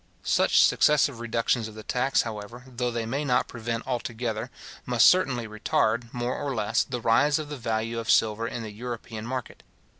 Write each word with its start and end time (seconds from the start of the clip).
Such 0.23 0.59
successive 0.63 1.19
reductions 1.19 1.67
of 1.67 1.75
the 1.75 1.83
tax, 1.83 2.23
however, 2.23 2.63
though 2.67 2.89
they 2.89 3.05
may 3.05 3.23
not 3.23 3.47
prevent 3.47 3.85
altogether, 3.85 4.49
must 4.83 5.05
certainly 5.05 5.47
retard, 5.47 6.11
more 6.11 6.35
or 6.35 6.55
less, 6.55 6.83
the 6.83 6.99
rise 6.99 7.37
of 7.37 7.49
the 7.49 7.55
value 7.57 7.99
of 7.99 8.09
silver 8.09 8.47
in 8.47 8.63
the 8.63 8.71
European 8.71 9.27
market. 9.27 9.61